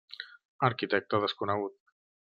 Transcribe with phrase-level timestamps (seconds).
[0.69, 1.81] Arquitecte desconegut.